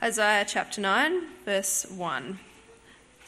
Isaiah 0.00 0.44
chapter 0.46 0.80
9, 0.80 1.22
verse 1.44 1.84
1. 1.90 2.38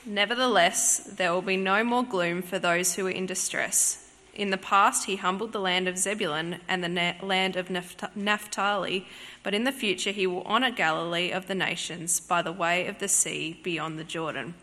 Nevertheless, 0.07 0.99
there 0.99 1.33
will 1.33 1.43
be 1.43 1.57
no 1.57 1.83
more 1.83 2.05
gloom 2.05 2.43
for 2.43 2.61
those 2.61 2.95
who 2.95 3.09
are 3.09 3.11
in 3.11 3.27
distress. 3.27 4.09
In 4.35 4.51
the 4.51 4.57
past, 4.57 5.07
he 5.07 5.17
humbled 5.17 5.51
the 5.51 5.59
land 5.59 5.89
of 5.89 5.99
Zebulun 5.99 6.61
and 6.69 6.85
the 6.85 6.89
na- 6.89 7.15
land 7.23 7.57
of 7.57 7.71
Napht- 7.71 8.15
Naphtali, 8.15 9.09
but 9.43 9.53
in 9.53 9.65
the 9.65 9.73
future, 9.73 10.13
he 10.13 10.29
will 10.29 10.45
honour 10.45 10.71
Galilee 10.71 11.33
of 11.33 11.49
the 11.49 11.57
nations 11.57 12.21
by 12.21 12.41
the 12.41 12.53
way 12.53 12.87
of 12.87 13.01
the 13.01 13.09
sea 13.09 13.59
beyond 13.65 13.99
the 13.99 14.05
Jordan. 14.05 14.55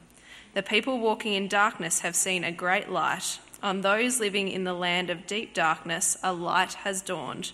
The 0.54 0.64
people 0.64 1.00
walking 1.00 1.34
in 1.34 1.50
darkness 1.50 2.00
have 2.00 2.16
seen 2.16 2.46
a 2.46 2.54
great 2.54 2.89
light. 2.89 3.39
On 3.62 3.82
those 3.82 4.21
living 4.21 4.48
in 4.48 4.64
the 4.64 4.74
land 4.74 5.10
of 5.10 5.28
deep 5.28 5.54
darkness, 5.54 6.16
a 6.24 6.32
light 6.32 6.74
has 6.86 7.02
dawned. 7.02 7.52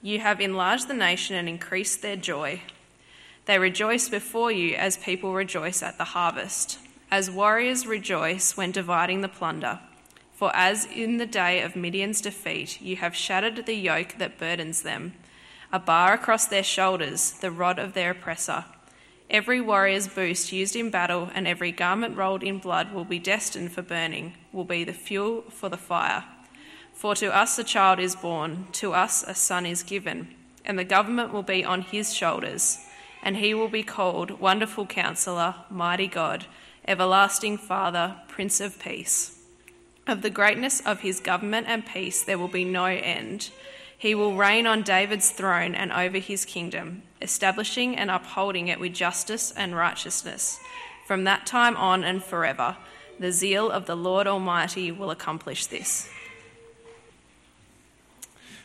You 0.00 0.20
have 0.20 0.40
enlarged 0.40 0.88
the 0.88 0.94
nation 0.94 1.36
and 1.36 1.50
increased 1.50 2.00
their 2.00 2.16
joy. 2.16 2.62
They 3.46 3.58
rejoice 3.58 4.08
before 4.08 4.50
you 4.50 4.74
as 4.74 4.96
people 4.96 5.34
rejoice 5.34 5.82
at 5.82 5.98
the 5.98 6.04
harvest, 6.04 6.78
as 7.10 7.30
warriors 7.30 7.86
rejoice 7.86 8.56
when 8.56 8.72
dividing 8.72 9.20
the 9.20 9.28
plunder. 9.28 9.80
For 10.32 10.50
as 10.56 10.86
in 10.86 11.18
the 11.18 11.26
day 11.26 11.60
of 11.60 11.76
Midian's 11.76 12.22
defeat, 12.22 12.80
you 12.80 12.96
have 12.96 13.14
shattered 13.14 13.66
the 13.66 13.74
yoke 13.74 14.16
that 14.18 14.38
burdens 14.38 14.82
them, 14.82 15.12
a 15.70 15.78
bar 15.78 16.14
across 16.14 16.46
their 16.46 16.62
shoulders, 16.62 17.32
the 17.32 17.50
rod 17.50 17.78
of 17.78 17.92
their 17.92 18.12
oppressor. 18.12 18.64
Every 19.28 19.60
warrior's 19.60 20.08
boost 20.08 20.50
used 20.52 20.74
in 20.74 20.90
battle 20.90 21.28
and 21.34 21.46
every 21.46 21.72
garment 21.72 22.16
rolled 22.16 22.42
in 22.42 22.58
blood 22.58 22.92
will 22.92 23.04
be 23.04 23.18
destined 23.18 23.72
for 23.72 23.82
burning, 23.82 24.34
will 24.52 24.64
be 24.64 24.84
the 24.84 24.92
fuel 24.92 25.44
for 25.50 25.68
the 25.68 25.76
fire. 25.76 26.24
For 26.94 27.14
to 27.16 27.34
us 27.34 27.58
a 27.58 27.64
child 27.64 27.98
is 27.98 28.16
born, 28.16 28.68
to 28.72 28.94
us 28.94 29.22
a 29.22 29.34
son 29.34 29.66
is 29.66 29.82
given, 29.82 30.34
and 30.64 30.78
the 30.78 30.84
government 30.84 31.32
will 31.32 31.42
be 31.42 31.62
on 31.62 31.82
his 31.82 32.14
shoulders 32.14 32.78
and 33.24 33.38
he 33.38 33.54
will 33.54 33.68
be 33.68 33.82
called 33.82 34.38
Wonderful 34.38 34.84
Counselor, 34.84 35.54
Mighty 35.70 36.06
God, 36.06 36.44
Everlasting 36.86 37.56
Father, 37.56 38.16
Prince 38.28 38.60
of 38.60 38.78
Peace. 38.78 39.40
Of 40.06 40.20
the 40.20 40.28
greatness 40.28 40.80
of 40.80 41.00
his 41.00 41.20
government 41.20 41.66
and 41.66 41.86
peace 41.86 42.22
there 42.22 42.36
will 42.36 42.48
be 42.48 42.66
no 42.66 42.84
end. 42.84 43.50
He 43.96 44.14
will 44.14 44.36
reign 44.36 44.66
on 44.66 44.82
David's 44.82 45.30
throne 45.30 45.74
and 45.74 45.90
over 45.90 46.18
his 46.18 46.44
kingdom, 46.44 47.02
establishing 47.22 47.96
and 47.96 48.10
upholding 48.10 48.68
it 48.68 48.78
with 48.78 48.92
justice 48.92 49.50
and 49.56 49.74
righteousness. 49.74 50.60
From 51.06 51.24
that 51.24 51.46
time 51.46 51.78
on 51.78 52.04
and 52.04 52.22
forever, 52.22 52.76
the 53.18 53.32
zeal 53.32 53.70
of 53.70 53.86
the 53.86 53.96
Lord 53.96 54.26
Almighty 54.26 54.92
will 54.92 55.10
accomplish 55.10 55.64
this. 55.66 56.10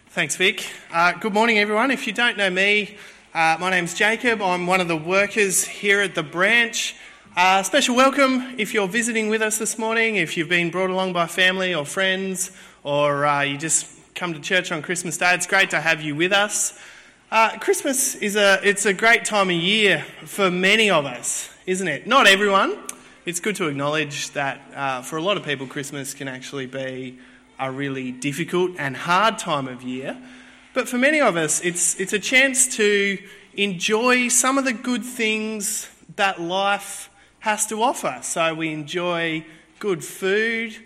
Thanks, 0.10 0.36
Vic. 0.36 0.68
Uh, 0.92 1.14
good 1.14 1.34
morning, 1.34 1.58
everyone. 1.60 1.92
If 1.92 2.06
you 2.06 2.12
don't 2.12 2.36
know 2.36 2.50
me, 2.50 2.98
uh, 3.34 3.58
my 3.60 3.70
name's 3.70 3.94
Jacob. 3.94 4.42
I'm 4.42 4.66
one 4.66 4.82
of 4.82 4.88
the 4.88 4.98
workers 4.98 5.64
here 5.64 6.02
at 6.02 6.16
the 6.16 6.24
branch. 6.24 6.96
Uh, 7.38 7.62
special 7.62 7.96
welcome 7.96 8.56
if 8.58 8.74
you're 8.74 8.88
visiting 8.88 9.30
with 9.30 9.42
us 9.42 9.60
this 9.60 9.78
morning, 9.78 10.16
if 10.16 10.36
you've 10.36 10.50
been 10.50 10.72
brought 10.72 10.90
along 10.90 11.14
by 11.14 11.28
family 11.28 11.74
or 11.74 11.86
friends, 11.86 12.52
or 12.84 13.26
uh, 13.26 13.42
you 13.42 13.58
just 13.58 13.88
come 14.16 14.34
to 14.34 14.40
church 14.40 14.72
on 14.72 14.82
Christmas 14.82 15.18
Day. 15.18 15.34
It's 15.36 15.46
great 15.46 15.70
to 15.70 15.80
have 15.80 16.02
you 16.02 16.16
with 16.16 16.34
us. 16.34 16.80
Uh, 17.32 17.56
Christmas 17.60 18.16
is 18.16 18.36
a 18.36 18.60
it's 18.64 18.88
a 18.88 18.94
great 18.94 19.26
time 19.26 19.50
of 19.50 19.56
year 19.56 20.04
for 20.26 20.50
many 20.50 20.90
of 20.90 21.06
us, 21.06 21.50
isn't 21.68 21.88
it? 21.88 22.08
Not 22.08 22.26
everyone. 22.26 22.80
It's 23.26 23.40
good 23.40 23.56
to 23.58 23.68
acknowledge 23.68 24.32
that 24.32 24.60
uh, 24.74 25.02
for 25.04 25.18
a 25.18 25.22
lot 25.22 25.38
of 25.38 25.44
people, 25.44 25.68
Christmas 25.68 26.16
can 26.16 26.28
actually 26.28 26.66
be 26.66 27.20
a 27.60 27.72
really 27.72 28.12
difficult 28.12 28.72
and 28.80 28.98
hard 28.98 29.38
time 29.38 29.68
of 29.68 29.84
year. 29.84 30.18
But 30.80 30.88
for 30.88 30.98
many 30.98 31.20
of 31.20 31.36
us, 31.36 31.60
it's, 31.60 32.00
it's 32.00 32.14
a 32.14 32.20
chance 32.20 32.78
to 32.78 33.18
enjoy 33.58 34.30
some 34.30 34.58
of 34.58 34.64
the 34.64 34.72
good 34.72 35.04
things 35.04 35.90
that 36.16 36.40
life 36.40 37.10
has 37.40 37.68
to 37.68 37.84
offer. 37.84 38.20
So 38.22 38.54
we 38.54 38.72
enjoy 38.72 39.46
good 39.80 40.06
food 40.06 40.78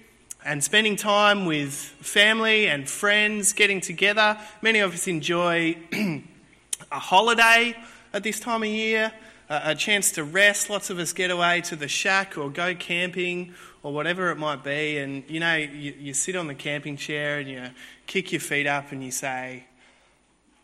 and 0.44 0.64
spending 0.64 0.96
time 0.96 1.46
with 1.46 1.72
family 1.72 2.66
and 2.66 2.90
friends, 2.90 3.54
getting 3.54 3.82
together. 3.82 4.40
Many 4.64 4.80
of 4.80 4.96
us 4.96 5.08
enjoy 5.08 5.78
a 5.94 7.00
holiday 7.00 7.76
at 8.14 8.24
this 8.24 8.40
time 8.40 8.64
of 8.64 8.70
year, 8.70 9.14
a 9.48 9.76
chance 9.76 10.12
to 10.14 10.24
rest. 10.24 10.72
Lots 10.72 10.90
of 10.90 10.98
us 10.98 11.14
get 11.14 11.30
away 11.30 11.62
to 11.62 11.76
the 11.76 11.88
shack 11.88 12.36
or 12.36 12.50
go 12.50 12.74
camping 12.74 13.54
or 13.84 13.94
whatever 13.94 14.32
it 14.32 14.40
might 14.40 14.64
be. 14.64 14.98
And 14.98 15.24
you 15.28 15.40
know, 15.40 15.56
you, 15.56 15.94
you 16.00 16.14
sit 16.16 16.36
on 16.36 16.48
the 16.48 16.56
camping 16.56 16.98
chair 16.98 17.38
and 17.38 17.48
you 17.48 17.70
kick 18.08 18.32
your 18.32 18.42
feet 18.42 18.66
up 18.66 18.92
and 18.92 19.04
you 19.04 19.12
say, 19.12 19.66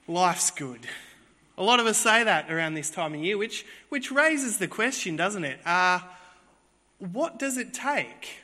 life's 0.09 0.49
good. 0.49 0.87
A 1.57 1.63
lot 1.63 1.79
of 1.79 1.85
us 1.85 1.97
say 1.97 2.23
that 2.23 2.51
around 2.51 2.73
this 2.73 2.89
time 2.89 3.13
of 3.13 3.19
year, 3.19 3.37
which, 3.37 3.65
which 3.89 4.11
raises 4.11 4.57
the 4.57 4.67
question, 4.67 5.15
doesn't 5.15 5.43
it? 5.43 5.59
Uh, 5.65 5.99
what 6.97 7.37
does 7.37 7.57
it 7.57 7.73
take 7.73 8.39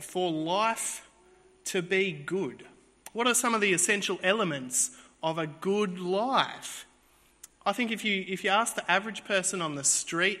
for 0.00 0.30
life 0.30 1.08
to 1.64 1.82
be 1.82 2.12
good? 2.12 2.64
What 3.12 3.26
are 3.26 3.34
some 3.34 3.54
of 3.54 3.60
the 3.60 3.72
essential 3.72 4.20
elements 4.22 4.92
of 5.22 5.36
a 5.36 5.46
good 5.46 5.98
life? 5.98 6.86
I 7.66 7.72
think 7.72 7.90
if 7.90 8.04
you, 8.04 8.24
if 8.28 8.44
you 8.44 8.50
ask 8.50 8.76
the 8.76 8.88
average 8.90 9.24
person 9.24 9.60
on 9.60 9.74
the 9.74 9.84
street 9.84 10.40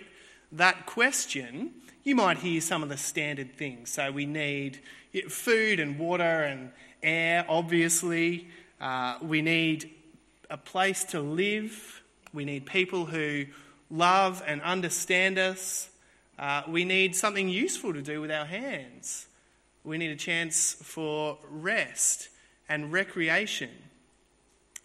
that 0.52 0.86
question, 0.86 1.72
you 2.04 2.14
might 2.14 2.38
hear 2.38 2.60
some 2.60 2.82
of 2.82 2.88
the 2.88 2.96
standard 2.96 3.56
things. 3.56 3.90
So 3.90 4.12
we 4.12 4.24
need 4.24 4.80
food 5.28 5.80
and 5.80 5.98
water 5.98 6.44
and 6.44 6.70
air, 7.02 7.44
obviously. 7.48 8.48
Uh, 8.80 9.18
we 9.20 9.42
need 9.42 9.90
a 10.50 10.56
place 10.56 11.04
to 11.04 11.20
live. 11.20 12.02
We 12.32 12.44
need 12.44 12.66
people 12.66 13.06
who 13.06 13.46
love 13.90 14.42
and 14.46 14.60
understand 14.62 15.38
us. 15.38 15.88
Uh, 16.38 16.62
we 16.68 16.84
need 16.84 17.14
something 17.14 17.48
useful 17.48 17.92
to 17.92 18.02
do 18.02 18.20
with 18.20 18.30
our 18.30 18.44
hands. 18.44 19.26
We 19.84 19.98
need 19.98 20.10
a 20.10 20.16
chance 20.16 20.74
for 20.82 21.38
rest 21.48 22.28
and 22.68 22.92
recreation. 22.92 23.70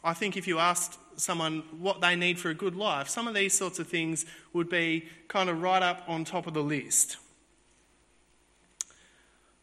I 0.04 0.14
think 0.14 0.38
if 0.38 0.48
you 0.48 0.60
asked 0.60 1.00
someone 1.18 1.64
what 1.80 2.02
they 2.02 2.16
need 2.16 2.40
for 2.40 2.50
a 2.50 2.54
good 2.54 2.76
life, 2.76 3.10
some 3.10 3.28
of 3.28 3.34
these 3.34 3.58
sorts 3.58 3.80
of 3.80 3.88
things 3.88 4.26
would 4.54 4.70
be 4.70 5.08
kind 5.28 5.50
of 5.50 5.62
right 5.62 5.82
up 5.82 6.04
on 6.08 6.26
top 6.26 6.48
of 6.48 6.54
the 6.54 6.64
list. 6.64 7.18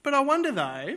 But 0.02 0.14
I 0.14 0.20
wonder 0.20 0.50
though, 0.50 0.96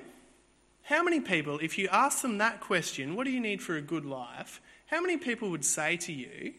how 0.84 1.04
many 1.04 1.20
people, 1.20 1.60
if 1.60 1.78
you 1.78 1.88
ask 1.92 2.22
them 2.22 2.38
that 2.40 2.60
question, 2.60 3.16
what 3.16 3.26
do 3.26 3.32
you 3.32 3.40
need 3.40 3.62
for 3.62 3.76
a 3.76 3.82
good 3.82 4.06
life? 4.06 4.62
How 4.88 5.02
many 5.02 5.18
people 5.18 5.50
would 5.50 5.66
say 5.66 5.98
to 5.98 6.14
you, 6.14 6.54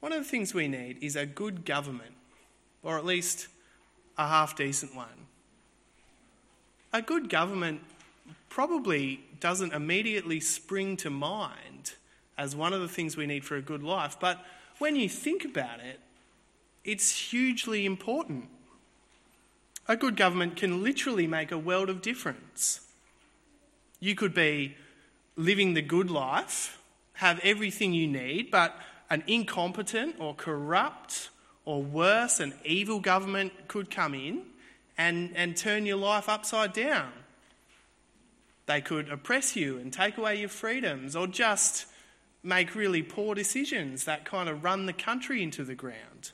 one 0.00 0.12
of 0.12 0.18
the 0.18 0.28
things 0.28 0.52
we 0.52 0.68
need 0.68 0.98
is 1.00 1.16
a 1.16 1.24
good 1.24 1.64
government, 1.64 2.14
or 2.82 2.98
at 2.98 3.04
least 3.04 3.48
a 4.18 4.26
half 4.26 4.56
decent 4.56 4.94
one? 4.94 5.26
A 6.92 7.00
good 7.00 7.28
government 7.28 7.80
probably 8.48 9.24
doesn't 9.40 9.72
immediately 9.72 10.40
spring 10.40 10.96
to 10.98 11.10
mind 11.10 11.94
as 12.36 12.56
one 12.56 12.72
of 12.72 12.80
the 12.80 12.88
things 12.88 13.16
we 13.16 13.26
need 13.26 13.44
for 13.44 13.56
a 13.56 13.62
good 13.62 13.82
life, 13.82 14.16
but 14.20 14.44
when 14.78 14.96
you 14.96 15.08
think 15.08 15.44
about 15.44 15.80
it, 15.80 16.00
it's 16.84 17.30
hugely 17.30 17.86
important. 17.86 18.48
A 19.86 19.96
good 19.96 20.16
government 20.16 20.56
can 20.56 20.82
literally 20.82 21.26
make 21.26 21.52
a 21.52 21.58
world 21.58 21.88
of 21.88 22.02
difference. 22.02 22.80
You 24.00 24.14
could 24.14 24.34
be 24.34 24.76
living 25.36 25.74
the 25.74 25.82
good 25.82 26.10
life 26.10 26.78
have 27.14 27.40
everything 27.40 27.92
you 27.92 28.06
need, 28.06 28.50
but 28.50 28.78
an 29.10 29.22
incompetent 29.26 30.16
or 30.18 30.34
corrupt 30.34 31.30
or 31.64 31.82
worse, 31.82 32.40
an 32.40 32.54
evil 32.64 33.00
government 33.00 33.52
could 33.68 33.90
come 33.90 34.14
in 34.14 34.42
and, 34.98 35.30
and 35.34 35.56
turn 35.56 35.86
your 35.86 35.96
life 35.96 36.28
upside 36.28 36.72
down. 36.72 37.12
They 38.66 38.80
could 38.80 39.08
oppress 39.10 39.56
you 39.56 39.78
and 39.78 39.92
take 39.92 40.16
away 40.16 40.40
your 40.40 40.48
freedoms, 40.48 41.14
or 41.14 41.26
just 41.26 41.86
make 42.42 42.74
really 42.74 43.02
poor 43.02 43.34
decisions 43.34 44.04
that 44.04 44.24
kind 44.24 44.48
of 44.48 44.64
run 44.64 44.86
the 44.86 44.92
country 44.92 45.42
into 45.42 45.64
the 45.64 45.74
ground. 45.74 46.32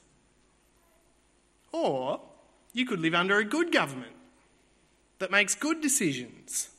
Or 1.72 2.20
you 2.72 2.86
could 2.86 3.00
live 3.00 3.14
under 3.14 3.38
a 3.38 3.44
good 3.44 3.72
government 3.72 4.16
that 5.18 5.30
makes 5.30 5.54
good 5.54 5.80
decisions, 5.80 6.70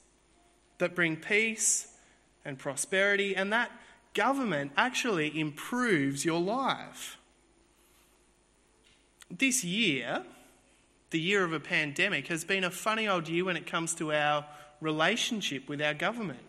that 0.79 0.95
bring 0.95 1.15
peace 1.15 1.87
and 2.43 2.57
prosperity, 2.57 3.35
and 3.35 3.53
that 3.53 3.71
government 4.13 4.71
actually 4.75 5.39
improves 5.39 6.25
your 6.25 6.39
life. 6.39 7.17
This 9.29 9.63
year, 9.63 10.23
the 11.11 11.19
year 11.19 11.43
of 11.43 11.53
a 11.53 11.59
pandemic, 11.59 12.27
has 12.27 12.43
been 12.43 12.63
a 12.63 12.71
funny 12.71 13.07
old 13.07 13.27
year 13.27 13.45
when 13.45 13.57
it 13.57 13.65
comes 13.65 13.93
to 13.95 14.13
our 14.13 14.45
relationship 14.81 15.69
with 15.69 15.81
our 15.81 15.93
government. 15.93 16.39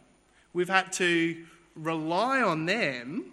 We've 0.52 0.68
had 0.68 0.92
to 0.94 1.44
rely 1.74 2.42
on 2.42 2.66
them 2.66 3.32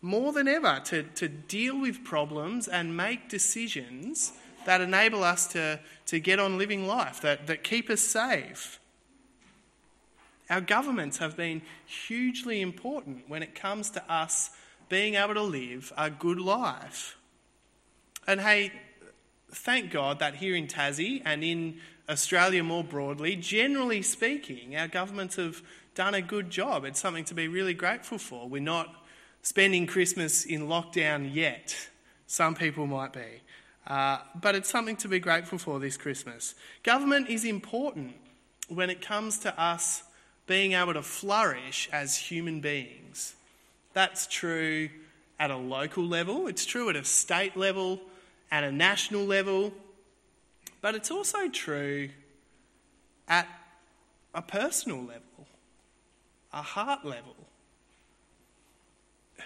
more 0.00 0.32
than 0.32 0.48
ever 0.48 0.80
to, 0.86 1.04
to 1.04 1.28
deal 1.28 1.80
with 1.80 2.04
problems 2.04 2.66
and 2.68 2.96
make 2.96 3.28
decisions 3.28 4.32
that 4.64 4.80
enable 4.80 5.22
us 5.22 5.46
to, 5.48 5.80
to 6.06 6.20
get 6.20 6.38
on 6.38 6.58
living 6.58 6.86
life, 6.86 7.20
that, 7.20 7.46
that 7.46 7.62
keep 7.62 7.90
us 7.90 8.00
safe. 8.00 8.80
Our 10.50 10.60
governments 10.60 11.18
have 11.18 11.36
been 11.36 11.62
hugely 11.86 12.60
important 12.60 13.28
when 13.28 13.42
it 13.42 13.54
comes 13.54 13.90
to 13.90 14.12
us 14.12 14.50
being 14.88 15.14
able 15.14 15.34
to 15.34 15.42
live 15.42 15.92
a 15.96 16.10
good 16.10 16.38
life. 16.38 17.16
And 18.26 18.40
hey, 18.40 18.72
thank 19.50 19.90
God 19.90 20.18
that 20.18 20.36
here 20.36 20.54
in 20.54 20.66
Tassie 20.66 21.22
and 21.24 21.42
in 21.42 21.78
Australia 22.08 22.62
more 22.62 22.84
broadly, 22.84 23.36
generally 23.36 24.02
speaking, 24.02 24.76
our 24.76 24.88
governments 24.88 25.36
have 25.36 25.62
done 25.94 26.14
a 26.14 26.22
good 26.22 26.50
job. 26.50 26.84
It's 26.84 27.00
something 27.00 27.24
to 27.24 27.34
be 27.34 27.48
really 27.48 27.74
grateful 27.74 28.18
for. 28.18 28.48
We're 28.48 28.62
not 28.62 28.94
spending 29.42 29.86
Christmas 29.86 30.44
in 30.44 30.66
lockdown 30.68 31.34
yet. 31.34 31.88
Some 32.26 32.54
people 32.54 32.86
might 32.86 33.12
be. 33.12 33.42
Uh, 33.86 34.18
but 34.40 34.54
it's 34.54 34.70
something 34.70 34.96
to 34.96 35.08
be 35.08 35.18
grateful 35.18 35.58
for 35.58 35.80
this 35.80 35.96
Christmas. 35.96 36.54
Government 36.82 37.28
is 37.28 37.44
important 37.44 38.14
when 38.68 38.90
it 38.90 39.00
comes 39.00 39.38
to 39.40 39.60
us 39.60 40.04
being 40.52 40.74
able 40.74 40.92
to 40.92 41.02
flourish 41.02 41.88
as 41.94 42.14
human 42.14 42.60
beings. 42.60 43.34
That's 43.94 44.26
true 44.26 44.90
at 45.40 45.50
a 45.50 45.56
local 45.56 46.04
level, 46.04 46.46
it's 46.46 46.66
true 46.66 46.90
at 46.90 46.94
a 46.94 47.06
state 47.06 47.56
level, 47.56 47.98
at 48.50 48.62
a 48.62 48.70
national 48.70 49.24
level, 49.24 49.72
but 50.82 50.94
it's 50.94 51.10
also 51.10 51.48
true 51.48 52.10
at 53.26 53.48
a 54.34 54.42
personal 54.42 54.98
level, 54.98 55.46
a 56.52 56.60
heart 56.60 57.02
level. 57.02 57.34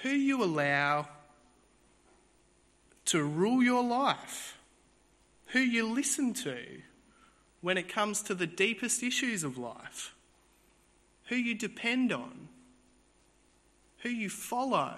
Who 0.03 0.11
you 0.11 0.43
allow 0.43 1.07
to 3.05 3.23
rule 3.23 3.63
your 3.63 3.85
life, 3.85 4.59
who 5.53 5.61
you 5.61 5.89
listen 5.89 6.35
to 6.35 6.59
when 7.61 7.79
it 7.79 7.89
comes 7.89 8.23
to 8.23 8.35
the 8.35 8.49
deepest 8.49 9.05
issues 9.05 9.45
of 9.45 9.57
life, 9.57 10.16
who 11.27 11.37
you 11.37 11.55
depend 11.55 12.13
on, 12.13 12.49
who 13.99 14.09
you 14.09 14.31
follow, 14.31 14.95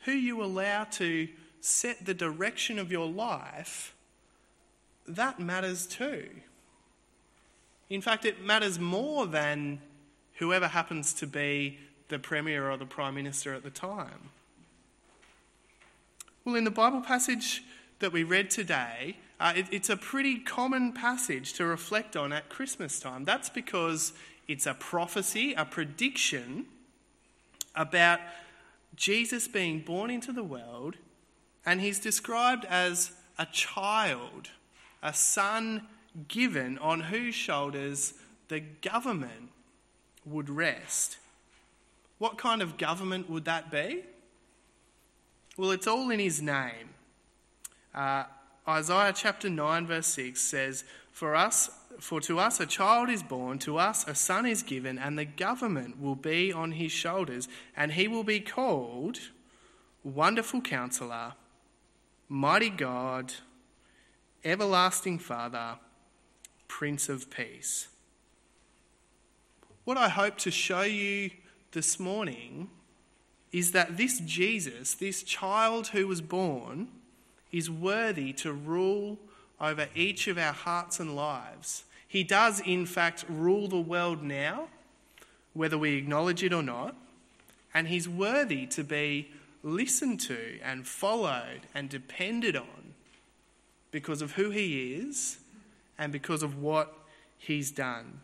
who 0.00 0.12
you 0.12 0.42
allow 0.42 0.84
to 0.84 1.28
set 1.60 2.04
the 2.04 2.14
direction 2.14 2.78
of 2.78 2.90
your 2.90 3.06
life, 3.06 3.94
that 5.06 5.38
matters 5.38 5.86
too. 5.86 6.28
In 7.88 8.00
fact, 8.00 8.24
it 8.24 8.42
matters 8.42 8.78
more 8.78 9.26
than 9.26 9.80
whoever 10.34 10.68
happens 10.68 11.12
to 11.14 11.26
be 11.26 11.78
the 12.08 12.18
Premier 12.18 12.70
or 12.70 12.76
the 12.76 12.86
Prime 12.86 13.14
Minister 13.14 13.54
at 13.54 13.62
the 13.62 13.70
time. 13.70 14.30
Well, 16.44 16.56
in 16.56 16.64
the 16.64 16.70
Bible 16.70 17.00
passage 17.00 17.62
that 18.00 18.12
we 18.12 18.24
read 18.24 18.50
today, 18.50 19.16
uh, 19.42 19.52
it, 19.56 19.66
it's 19.72 19.90
a 19.90 19.96
pretty 19.96 20.38
common 20.38 20.92
passage 20.92 21.52
to 21.54 21.66
reflect 21.66 22.16
on 22.16 22.32
at 22.32 22.48
Christmas 22.48 23.00
time. 23.00 23.24
That's 23.24 23.48
because 23.48 24.12
it's 24.46 24.66
a 24.66 24.74
prophecy, 24.74 25.52
a 25.54 25.64
prediction 25.64 26.66
about 27.74 28.20
Jesus 28.94 29.48
being 29.48 29.80
born 29.80 30.10
into 30.10 30.32
the 30.32 30.44
world, 30.44 30.94
and 31.66 31.80
he's 31.80 31.98
described 31.98 32.64
as 32.66 33.10
a 33.36 33.46
child, 33.46 34.50
a 35.02 35.12
son 35.12 35.88
given 36.28 36.78
on 36.78 37.00
whose 37.00 37.34
shoulders 37.34 38.14
the 38.46 38.60
government 38.60 39.50
would 40.24 40.48
rest. 40.48 41.16
What 42.18 42.38
kind 42.38 42.62
of 42.62 42.78
government 42.78 43.28
would 43.28 43.46
that 43.46 43.72
be? 43.72 44.04
Well, 45.56 45.72
it's 45.72 45.88
all 45.88 46.10
in 46.10 46.20
his 46.20 46.40
name. 46.40 46.90
Uh, 47.92 48.24
Isaiah 48.68 49.12
chapter 49.12 49.50
9, 49.50 49.86
verse 49.86 50.06
6 50.06 50.40
says, 50.40 50.84
For 51.10 51.34
us, 51.34 51.70
for 51.98 52.20
to 52.22 52.38
us 52.38 52.60
a 52.60 52.66
child 52.66 53.10
is 53.10 53.22
born, 53.22 53.58
to 53.60 53.76
us 53.76 54.06
a 54.06 54.14
son 54.14 54.46
is 54.46 54.62
given, 54.62 54.98
and 54.98 55.18
the 55.18 55.24
government 55.24 56.00
will 56.00 56.14
be 56.14 56.52
on 56.52 56.72
his 56.72 56.92
shoulders, 56.92 57.48
and 57.76 57.92
he 57.92 58.06
will 58.06 58.24
be 58.24 58.38
called 58.40 59.18
Wonderful 60.04 60.60
Counselor, 60.60 61.34
Mighty 62.28 62.70
God, 62.70 63.34
Everlasting 64.44 65.18
Father, 65.18 65.78
Prince 66.68 67.08
of 67.08 67.30
Peace. 67.30 67.88
What 69.84 69.96
I 69.96 70.08
hope 70.08 70.38
to 70.38 70.50
show 70.52 70.82
you 70.82 71.30
this 71.72 71.98
morning 71.98 72.70
is 73.50 73.72
that 73.72 73.96
this 73.96 74.20
Jesus, 74.20 74.94
this 74.94 75.24
child 75.24 75.88
who 75.88 76.06
was 76.06 76.20
born, 76.20 76.88
is 77.52 77.70
worthy 77.70 78.32
to 78.32 78.52
rule 78.52 79.18
over 79.60 79.88
each 79.94 80.26
of 80.26 80.38
our 80.38 80.52
hearts 80.52 80.98
and 80.98 81.14
lives. 81.14 81.84
He 82.08 82.24
does, 82.24 82.60
in 82.60 82.84
fact, 82.86 83.24
rule 83.28 83.68
the 83.68 83.80
world 83.80 84.22
now, 84.22 84.68
whether 85.54 85.78
we 85.78 85.96
acknowledge 85.96 86.42
it 86.42 86.52
or 86.52 86.62
not, 86.62 86.96
and 87.72 87.88
he's 87.88 88.08
worthy 88.08 88.66
to 88.66 88.82
be 88.82 89.28
listened 89.62 90.20
to 90.20 90.58
and 90.62 90.86
followed 90.86 91.60
and 91.74 91.88
depended 91.88 92.56
on 92.56 92.94
because 93.90 94.22
of 94.22 94.32
who 94.32 94.50
he 94.50 94.94
is 94.94 95.38
and 95.98 96.12
because 96.12 96.42
of 96.42 96.60
what 96.60 96.94
he's 97.38 97.70
done. 97.70 98.20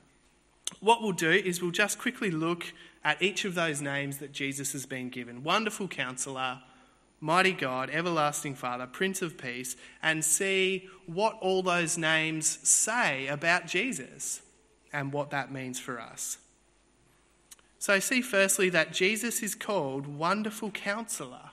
What 0.81 1.03
we'll 1.03 1.13
do 1.13 1.31
is 1.31 1.63
we'll 1.63 1.71
just 1.71 1.99
quickly 1.99 2.31
look 2.31 2.73
at 3.05 3.23
each 3.23 3.45
of 3.45 3.55
those 3.55 3.81
names 3.81 4.19
that 4.19 4.33
Jesus 4.33 4.73
has 4.73 4.85
been 4.87 5.09
given 5.09 5.45
Wonderful 5.45 5.89
Counselor, 5.89 6.59
Mighty 7.21 7.53
God, 7.53 7.91
Everlasting 7.91 8.55
Father, 8.55 8.87
Prince 8.87 9.23
of 9.23 9.37
Peace, 9.37 9.77
and 10.03 10.25
see 10.25 10.89
what 11.07 11.37
all 11.41 11.63
those 11.63 11.99
names 11.99 12.59
say 12.63 13.27
about 13.27 13.67
Jesus 13.67 14.43
and 14.93 15.13
what 15.13 15.31
that 15.31 15.53
means 15.53 15.81
for 15.81 16.01
us. 16.01 16.39
So, 17.81 17.99
see 18.01 18.23
firstly 18.23 18.71
that 18.71 18.93
Jesus 18.93 19.43
is 19.43 19.55
called 19.55 20.07
Wonderful 20.07 20.71
Counselor. 20.71 21.51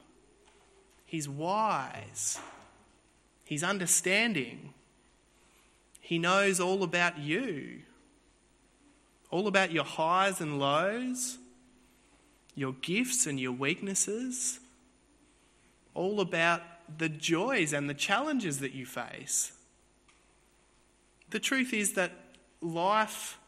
He's 1.05 1.29
wise, 1.29 2.39
he's 3.43 3.63
understanding, 3.63 4.73
he 5.99 6.19
knows 6.19 6.59
all 6.59 6.83
about 6.83 7.19
you 7.19 7.81
all 9.35 9.47
about 9.47 9.69
your 9.69 9.83
highs 9.83 10.39
and 10.39 10.59
lows, 10.59 11.37
your 12.55 12.73
gifts 12.81 13.25
and 13.25 13.37
your 13.37 13.51
weaknesses, 13.51 14.61
all 15.95 16.19
about 16.19 16.61
the 16.97 17.09
joys 17.09 17.73
and 17.73 17.89
the 17.89 17.93
challenges 17.93 18.59
that 18.59 18.73
you 18.73 18.85
face. 18.85 19.53
The 21.31 21.39
truth 21.39 21.73
is 21.73 21.93
that 21.93 22.11
life 22.61 23.39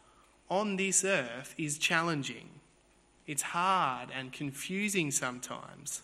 on 0.50 0.76
this 0.76 1.04
earth 1.04 1.54
is 1.56 1.78
challenging. 1.78 2.48
It's 3.26 3.42
hard 3.42 4.08
and 4.12 4.32
confusing 4.32 5.10
sometimes. 5.10 6.02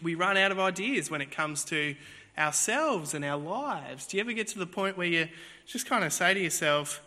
We 0.00 0.14
run 0.14 0.36
out 0.36 0.52
of 0.52 0.58
ideas 0.58 1.10
when 1.10 1.20
it 1.20 1.30
comes 1.30 1.64
to 1.64 1.94
ourselves 2.38 3.12
and 3.12 3.24
our 3.24 3.36
lives. 3.36 4.06
Do 4.06 4.16
you 4.16 4.22
ever 4.22 4.32
get 4.32 4.48
to 4.48 4.58
the 4.58 4.66
point 4.66 4.96
where 4.96 5.06
you 5.06 5.28
just 5.66 5.86
kind 5.86 6.04
of 6.04 6.12
say 6.12 6.34
to 6.34 6.40
yourself, 6.40 7.02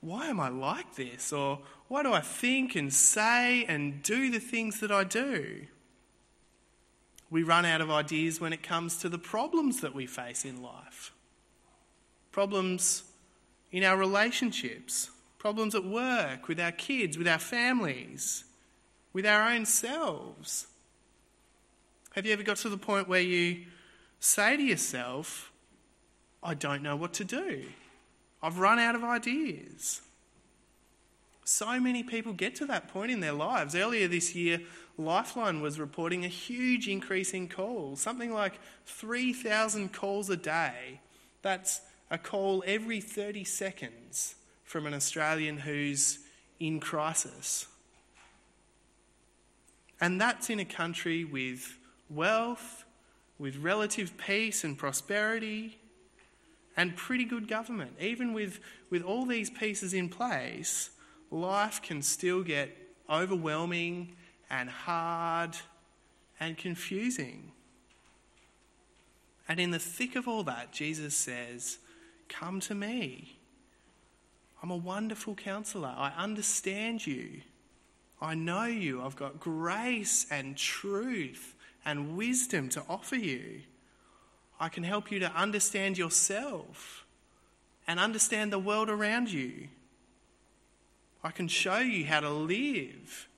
why 0.00 0.26
am 0.26 0.38
I 0.38 0.48
like 0.48 0.94
this? 0.94 1.32
Or 1.32 1.60
why 1.88 2.02
do 2.02 2.12
I 2.12 2.20
think 2.20 2.76
and 2.76 2.92
say 2.92 3.64
and 3.64 4.02
do 4.02 4.30
the 4.30 4.38
things 4.38 4.80
that 4.80 4.92
I 4.92 5.04
do? 5.04 5.66
We 7.30 7.42
run 7.42 7.64
out 7.64 7.80
of 7.80 7.90
ideas 7.90 8.40
when 8.40 8.52
it 8.52 8.62
comes 8.62 8.96
to 8.98 9.08
the 9.08 9.18
problems 9.18 9.80
that 9.80 9.94
we 9.94 10.06
face 10.06 10.44
in 10.44 10.62
life. 10.62 11.12
Problems 12.32 13.02
in 13.70 13.84
our 13.84 13.96
relationships, 13.96 15.10
problems 15.38 15.74
at 15.74 15.84
work, 15.84 16.48
with 16.48 16.58
our 16.58 16.72
kids, 16.72 17.18
with 17.18 17.28
our 17.28 17.38
families, 17.38 18.44
with 19.12 19.26
our 19.26 19.50
own 19.50 19.66
selves. 19.66 20.66
Have 22.14 22.24
you 22.24 22.32
ever 22.32 22.42
got 22.42 22.56
to 22.58 22.68
the 22.68 22.78
point 22.78 23.08
where 23.08 23.20
you 23.20 23.64
say 24.20 24.56
to 24.56 24.62
yourself, 24.62 25.52
I 26.42 26.54
don't 26.54 26.82
know 26.82 26.96
what 26.96 27.12
to 27.14 27.24
do? 27.24 27.64
I've 28.42 28.58
run 28.58 28.78
out 28.78 28.94
of 28.94 29.04
ideas. 29.04 30.00
So 31.48 31.80
many 31.80 32.02
people 32.02 32.34
get 32.34 32.54
to 32.56 32.66
that 32.66 32.88
point 32.88 33.10
in 33.10 33.20
their 33.20 33.32
lives. 33.32 33.74
Earlier 33.74 34.06
this 34.06 34.34
year, 34.34 34.60
Lifeline 34.98 35.62
was 35.62 35.80
reporting 35.80 36.22
a 36.26 36.28
huge 36.28 36.88
increase 36.88 37.32
in 37.32 37.48
calls, 37.48 38.02
something 38.02 38.34
like 38.34 38.60
3,000 38.84 39.90
calls 39.90 40.28
a 40.28 40.36
day. 40.36 41.00
That's 41.40 41.80
a 42.10 42.18
call 42.18 42.62
every 42.66 43.00
30 43.00 43.44
seconds 43.44 44.34
from 44.62 44.84
an 44.84 44.92
Australian 44.92 45.56
who's 45.56 46.18
in 46.60 46.80
crisis. 46.80 47.66
And 50.02 50.20
that's 50.20 50.50
in 50.50 50.60
a 50.60 50.66
country 50.66 51.24
with 51.24 51.78
wealth, 52.10 52.84
with 53.38 53.56
relative 53.56 54.18
peace 54.18 54.64
and 54.64 54.76
prosperity, 54.76 55.78
and 56.76 56.94
pretty 56.94 57.24
good 57.24 57.48
government. 57.48 57.92
Even 57.98 58.34
with, 58.34 58.60
with 58.90 59.02
all 59.02 59.24
these 59.24 59.48
pieces 59.48 59.94
in 59.94 60.10
place, 60.10 60.90
life 61.30 61.82
can 61.82 62.02
still 62.02 62.42
get 62.42 62.76
overwhelming 63.10 64.16
and 64.50 64.68
hard 64.68 65.56
and 66.40 66.56
confusing. 66.56 67.52
And 69.48 69.58
in 69.58 69.70
the 69.70 69.78
thick 69.78 70.14
of 70.14 70.28
all 70.28 70.42
that, 70.44 70.72
Jesus 70.72 71.14
says, 71.14 71.78
Come 72.28 72.60
to 72.60 72.74
me. 72.74 73.38
I'm 74.62 74.70
a 74.70 74.76
wonderful 74.76 75.34
counselor. 75.34 75.94
I 75.96 76.12
understand 76.16 77.06
you. 77.06 77.40
I 78.20 78.34
know 78.34 78.64
you. 78.64 79.02
I've 79.02 79.16
got 79.16 79.40
grace 79.40 80.26
and 80.30 80.56
truth 80.56 81.54
and 81.84 82.16
wisdom 82.16 82.68
to 82.70 82.82
offer 82.88 83.16
you. 83.16 83.60
I 84.60 84.68
can 84.68 84.82
help 84.82 85.10
you 85.10 85.20
to 85.20 85.32
understand 85.32 85.96
yourself 85.96 87.06
and 87.86 88.00
understand 88.00 88.52
the 88.52 88.58
world 88.58 88.90
around 88.90 89.30
you. 89.30 89.68
I 91.28 91.30
can 91.30 91.46
show 91.46 91.76
you 91.76 92.06
how 92.06 92.20
to 92.20 92.30
live 92.30 93.28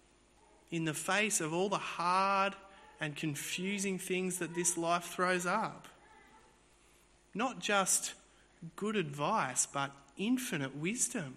in 0.70 0.84
the 0.84 0.94
face 0.94 1.40
of 1.40 1.52
all 1.52 1.68
the 1.68 1.76
hard 1.76 2.54
and 3.00 3.16
confusing 3.16 3.98
things 3.98 4.38
that 4.38 4.54
this 4.54 4.78
life 4.78 5.06
throws 5.06 5.44
up. 5.44 5.88
Not 7.34 7.58
just 7.58 8.14
good 8.76 8.94
advice, 8.94 9.66
but 9.66 9.90
infinite 10.16 10.76
wisdom. 10.76 11.34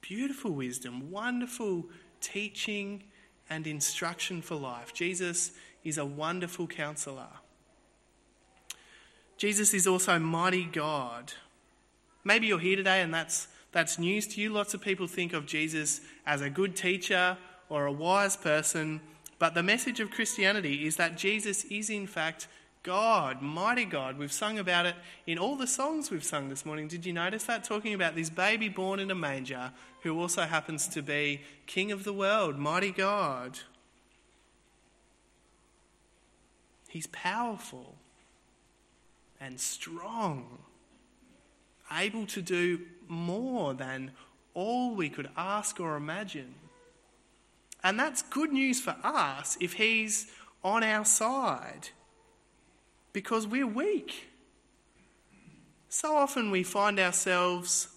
Beautiful 0.00 0.50
wisdom, 0.50 1.08
wonderful 1.12 1.84
teaching 2.20 3.04
and 3.48 3.64
instruction 3.64 4.42
for 4.42 4.56
life. 4.56 4.92
Jesus 4.92 5.52
is 5.84 5.98
a 5.98 6.04
wonderful 6.04 6.66
counselor. 6.66 7.28
Jesus 9.36 9.72
is 9.72 9.86
also 9.86 10.18
mighty 10.18 10.64
God. 10.64 11.32
Maybe 12.24 12.48
you're 12.48 12.58
here 12.58 12.74
today 12.74 13.02
and 13.02 13.14
that's, 13.14 13.46
that's 13.72 13.98
news 13.98 14.26
to 14.28 14.40
you. 14.40 14.50
Lots 14.50 14.74
of 14.74 14.80
people 14.80 15.06
think 15.06 15.32
of 15.32 15.46
Jesus 15.46 16.00
as 16.26 16.40
a 16.40 16.50
good 16.50 16.74
teacher 16.74 17.36
or 17.68 17.86
a 17.86 17.92
wise 17.92 18.36
person, 18.36 19.00
but 19.38 19.54
the 19.54 19.62
message 19.62 20.00
of 20.00 20.10
Christianity 20.10 20.86
is 20.86 20.96
that 20.96 21.16
Jesus 21.16 21.64
is, 21.64 21.90
in 21.90 22.06
fact, 22.06 22.48
God, 22.82 23.42
mighty 23.42 23.84
God. 23.84 24.18
We've 24.18 24.32
sung 24.32 24.58
about 24.58 24.86
it 24.86 24.94
in 25.26 25.38
all 25.38 25.56
the 25.56 25.66
songs 25.66 26.10
we've 26.10 26.24
sung 26.24 26.48
this 26.48 26.64
morning. 26.64 26.88
Did 26.88 27.04
you 27.04 27.12
notice 27.12 27.44
that? 27.44 27.64
Talking 27.64 27.92
about 27.92 28.14
this 28.14 28.30
baby 28.30 28.68
born 28.68 29.00
in 29.00 29.10
a 29.10 29.14
manger 29.14 29.72
who 30.02 30.18
also 30.18 30.42
happens 30.42 30.88
to 30.88 31.02
be 31.02 31.42
King 31.66 31.92
of 31.92 32.04
the 32.04 32.12
world, 32.12 32.58
mighty 32.58 32.90
God. 32.90 33.58
He's 36.88 37.08
powerful 37.08 37.96
and 39.40 39.60
strong, 39.60 40.58
able 41.92 42.26
to 42.26 42.40
do 42.40 42.80
more 43.08 43.74
than 43.74 44.12
all 44.54 44.94
we 44.94 45.08
could 45.08 45.28
ask 45.36 45.80
or 45.80 45.96
imagine. 45.96 46.54
And 47.82 47.98
that's 47.98 48.22
good 48.22 48.52
news 48.52 48.80
for 48.80 48.96
us 49.04 49.56
if 49.60 49.74
He's 49.74 50.30
on 50.64 50.82
our 50.82 51.04
side 51.04 51.90
because 53.12 53.46
we're 53.46 53.66
weak. 53.66 54.28
So 55.88 56.16
often 56.16 56.50
we 56.50 56.62
find 56.62 56.98
ourselves 56.98 57.88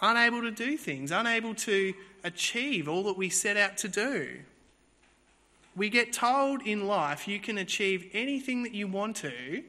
unable 0.00 0.42
to 0.42 0.50
do 0.50 0.76
things, 0.76 1.10
unable 1.10 1.54
to 1.54 1.94
achieve 2.22 2.88
all 2.88 3.02
that 3.04 3.16
we 3.16 3.28
set 3.28 3.56
out 3.56 3.76
to 3.78 3.88
do. 3.88 4.40
We 5.76 5.88
get 5.88 6.12
told 6.12 6.62
in 6.62 6.86
life 6.86 7.26
you 7.26 7.40
can 7.40 7.58
achieve 7.58 8.08
anything 8.12 8.62
that 8.62 8.72
you 8.72 8.86
want 8.86 9.16
to 9.16 9.64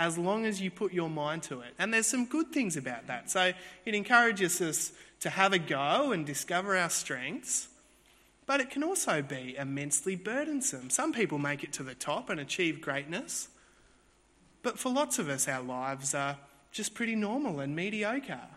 as 0.00 0.16
long 0.16 0.46
as 0.46 0.62
you 0.62 0.70
put 0.70 0.94
your 0.94 1.10
mind 1.10 1.42
to 1.42 1.60
it. 1.60 1.74
And 1.78 1.92
there's 1.92 2.06
some 2.06 2.24
good 2.24 2.52
things 2.52 2.74
about 2.74 3.06
that. 3.08 3.30
So 3.30 3.52
it 3.84 3.94
encourages 3.94 4.58
us 4.62 4.92
to 5.20 5.28
have 5.28 5.52
a 5.52 5.58
go 5.58 6.12
and 6.12 6.24
discover 6.24 6.74
our 6.74 6.88
strengths, 6.88 7.68
but 8.46 8.62
it 8.62 8.70
can 8.70 8.82
also 8.82 9.20
be 9.20 9.54
immensely 9.58 10.16
burdensome. 10.16 10.88
Some 10.88 11.12
people 11.12 11.38
make 11.38 11.62
it 11.62 11.74
to 11.74 11.82
the 11.82 11.94
top 11.94 12.30
and 12.30 12.40
achieve 12.40 12.80
greatness. 12.80 13.48
But 14.62 14.78
for 14.78 14.90
lots 14.90 15.18
of 15.18 15.28
us, 15.28 15.46
our 15.46 15.62
lives 15.62 16.14
are 16.14 16.38
just 16.72 16.94
pretty 16.94 17.14
normal 17.14 17.60
and 17.60 17.76
mediocre. 17.76 18.48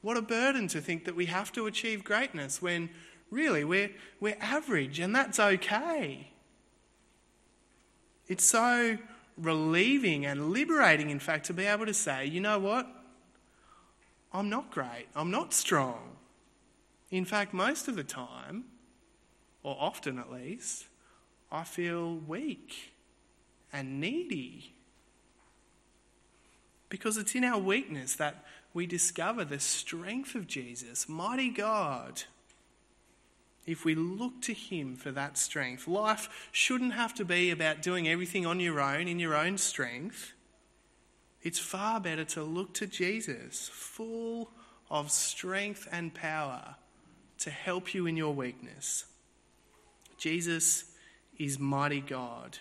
What 0.00 0.16
a 0.16 0.22
burden 0.22 0.68
to 0.68 0.80
think 0.80 1.06
that 1.06 1.16
we 1.16 1.26
have 1.26 1.50
to 1.52 1.66
achieve 1.66 2.04
greatness 2.04 2.62
when 2.62 2.88
really 3.30 3.64
we're, 3.64 3.90
we're 4.20 4.38
average 4.40 5.00
and 5.00 5.12
that's 5.12 5.40
okay. 5.40 6.28
It's 8.28 8.44
so 8.44 8.98
relieving 9.36 10.26
and 10.26 10.50
liberating, 10.50 11.10
in 11.10 11.18
fact, 11.18 11.46
to 11.46 11.54
be 11.54 11.64
able 11.64 11.86
to 11.86 11.94
say, 11.94 12.26
you 12.26 12.40
know 12.40 12.58
what? 12.58 12.86
I'm 14.32 14.48
not 14.48 14.70
great. 14.70 15.06
I'm 15.14 15.30
not 15.30 15.52
strong. 15.52 16.16
In 17.10 17.24
fact, 17.24 17.52
most 17.52 17.88
of 17.88 17.96
the 17.96 18.04
time, 18.04 18.64
or 19.62 19.76
often 19.78 20.18
at 20.18 20.32
least, 20.32 20.86
I 21.50 21.64
feel 21.64 22.16
weak 22.16 22.92
and 23.72 24.00
needy 24.00 24.72
because 26.92 27.16
it's 27.16 27.34
in 27.34 27.42
our 27.42 27.58
weakness 27.58 28.16
that 28.16 28.44
we 28.74 28.86
discover 28.86 29.46
the 29.46 29.58
strength 29.58 30.34
of 30.34 30.46
Jesus, 30.46 31.08
mighty 31.08 31.48
God. 31.48 32.24
If 33.66 33.84
we 33.84 33.94
look 33.94 34.40
to 34.42 34.52
Him 34.52 34.96
for 34.96 35.12
that 35.12 35.38
strength, 35.38 35.86
life 35.86 36.48
shouldn't 36.50 36.94
have 36.94 37.14
to 37.14 37.24
be 37.24 37.50
about 37.50 37.82
doing 37.82 38.08
everything 38.08 38.44
on 38.44 38.60
your 38.60 38.80
own, 38.80 39.06
in 39.06 39.18
your 39.18 39.36
own 39.36 39.58
strength. 39.58 40.32
It's 41.42 41.58
far 41.58 42.00
better 42.00 42.24
to 42.24 42.42
look 42.42 42.74
to 42.74 42.86
Jesus, 42.86 43.68
full 43.72 44.50
of 44.90 45.10
strength 45.10 45.88
and 45.90 46.12
power 46.12 46.76
to 47.38 47.50
help 47.50 47.94
you 47.94 48.06
in 48.06 48.16
your 48.16 48.34
weakness. 48.34 49.04
Jesus 50.18 50.84
is 51.38 51.58
mighty 51.58 52.00
God. 52.00 52.58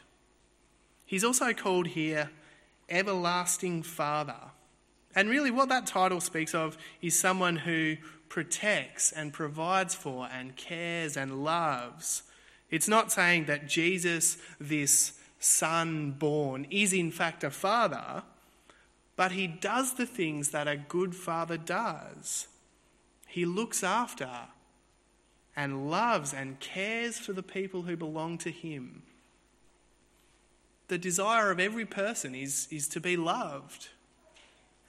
He's 1.06 1.24
also 1.24 1.54
called 1.54 1.88
here 1.88 2.30
everlasting 2.90 3.84
Father. 3.84 4.52
And 5.14 5.30
really, 5.30 5.52
what 5.52 5.70
that 5.70 5.86
title 5.86 6.22
speaks 6.22 6.56
of 6.56 6.78
is 7.02 7.20
someone 7.20 7.58
who 7.58 7.98
protects 8.32 9.12
and 9.12 9.34
provides 9.34 9.94
for 9.94 10.30
and 10.32 10.56
cares 10.56 11.18
and 11.18 11.44
loves. 11.44 12.24
It's 12.70 12.88
not 12.88 13.12
saying 13.12 13.46
that 13.46 13.68
Jesus, 13.68 14.38
this 14.58 15.20
son 15.38 16.12
born, 16.12 16.66
is 16.70 16.94
in 16.94 17.12
fact 17.12 17.44
a 17.44 17.52
father, 17.52 18.24
but 19.18 19.34
he 19.34 19.48
does 19.48 19.96
the 19.96 20.06
things 20.06 20.52
that 20.52 20.66
a 20.66 20.78
good 20.78 21.14
father 21.14 21.58
does. 21.58 22.48
He 23.28 23.44
looks 23.44 23.84
after 23.84 24.30
and 25.54 25.92
loves 25.92 26.34
and 26.34 26.58
cares 26.62 27.18
for 27.18 27.34
the 27.34 27.44
people 27.44 27.82
who 27.82 27.98
belong 27.98 28.38
to 28.38 28.50
him 28.50 29.04
the 30.92 30.98
desire 30.98 31.52
of 31.52 31.60
every 31.60 31.86
person 31.86 32.36
is, 32.36 32.68
is 32.70 32.90
to 32.90 33.00
be 33.00 33.16
loved. 33.16 33.88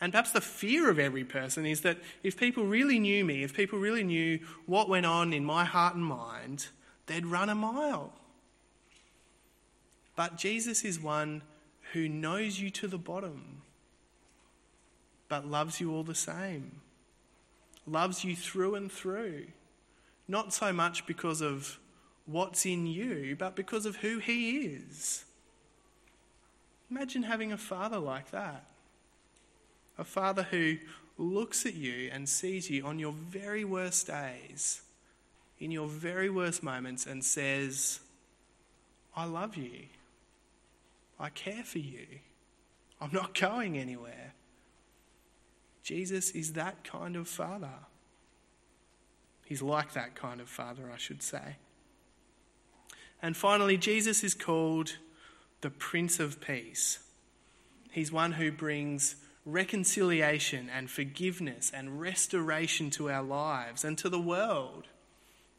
And 0.02 0.12
perhaps 0.12 0.32
the 0.32 0.40
fear 0.40 0.90
of 0.90 0.98
every 0.98 1.22
person 1.22 1.64
is 1.64 1.82
that 1.82 1.96
if 2.24 2.36
people 2.36 2.64
really 2.64 2.98
knew 2.98 3.24
me, 3.24 3.44
if 3.44 3.54
people 3.54 3.78
really 3.78 4.02
knew 4.02 4.40
what 4.66 4.88
went 4.88 5.06
on 5.06 5.32
in 5.32 5.44
my 5.44 5.64
heart 5.64 5.94
and 5.94 6.04
mind, 6.04 6.66
they'd 7.06 7.24
run 7.24 7.48
a 7.48 7.54
mile. 7.54 8.12
But 10.16 10.36
Jesus 10.36 10.84
is 10.84 10.98
one 10.98 11.42
who 11.92 12.08
knows 12.08 12.58
you 12.58 12.68
to 12.70 12.88
the 12.88 12.98
bottom, 12.98 13.62
but 15.28 15.46
loves 15.46 15.80
you 15.80 15.94
all 15.94 16.02
the 16.02 16.16
same. 16.16 16.80
Loves 17.86 18.24
you 18.24 18.34
through 18.34 18.74
and 18.74 18.90
through. 18.90 19.46
Not 20.26 20.52
so 20.52 20.72
much 20.72 21.06
because 21.06 21.40
of 21.40 21.78
what's 22.26 22.66
in 22.66 22.88
you, 22.88 23.36
but 23.38 23.54
because 23.54 23.86
of 23.86 23.96
who 23.96 24.18
he 24.18 24.62
is. 24.62 25.24
Imagine 26.90 27.22
having 27.22 27.52
a 27.52 27.56
father 27.56 28.00
like 28.00 28.32
that. 28.32 28.66
A 29.98 30.04
father 30.04 30.44
who 30.44 30.76
looks 31.18 31.66
at 31.66 31.74
you 31.74 32.10
and 32.12 32.28
sees 32.28 32.70
you 32.70 32.84
on 32.84 32.98
your 32.98 33.12
very 33.12 33.64
worst 33.64 34.06
days, 34.06 34.82
in 35.58 35.70
your 35.70 35.86
very 35.86 36.30
worst 36.30 36.62
moments, 36.62 37.06
and 37.06 37.24
says, 37.24 38.00
I 39.14 39.24
love 39.24 39.56
you. 39.56 39.86
I 41.20 41.28
care 41.28 41.62
for 41.62 41.78
you. 41.78 42.06
I'm 43.00 43.12
not 43.12 43.38
going 43.38 43.78
anywhere. 43.78 44.34
Jesus 45.82 46.30
is 46.30 46.54
that 46.54 46.84
kind 46.84 47.16
of 47.16 47.28
father. 47.28 47.74
He's 49.44 49.62
like 49.62 49.92
that 49.92 50.14
kind 50.14 50.40
of 50.40 50.48
father, 50.48 50.90
I 50.92 50.96
should 50.96 51.22
say. 51.22 51.56
And 53.20 53.36
finally, 53.36 53.76
Jesus 53.76 54.24
is 54.24 54.34
called 54.34 54.96
the 55.60 55.70
Prince 55.70 56.18
of 56.18 56.40
Peace. 56.40 57.00
He's 57.90 58.10
one 58.10 58.32
who 58.32 58.50
brings 58.50 59.16
reconciliation 59.44 60.70
and 60.74 60.90
forgiveness 60.90 61.70
and 61.74 62.00
restoration 62.00 62.90
to 62.90 63.10
our 63.10 63.22
lives 63.22 63.84
and 63.84 63.98
to 63.98 64.08
the 64.08 64.20
world. 64.20 64.86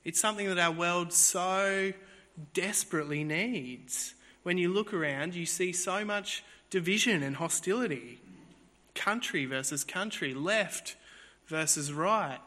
It's 0.03 0.19
something 0.19 0.47
that 0.47 0.59
our 0.59 0.71
world 0.71 1.13
so 1.13 1.93
desperately 2.53 3.23
needs. 3.23 4.13
When 4.43 4.57
you 4.57 4.73
look 4.73 4.93
around, 4.93 5.35
you 5.35 5.45
see 5.45 5.71
so 5.71 6.03
much 6.03 6.43
division 6.69 7.23
and 7.23 7.35
hostility 7.35 8.19
country 8.95 9.45
versus 9.45 9.83
country, 9.83 10.33
left 10.33 10.95
versus 11.47 11.91
right, 11.91 12.39